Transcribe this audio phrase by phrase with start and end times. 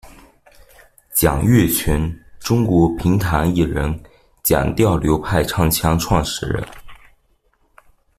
[1.13, 2.01] 蒋月泉，
[2.39, 4.01] 中国评弹艺人，
[4.41, 6.67] 蒋调流派唱腔创始人。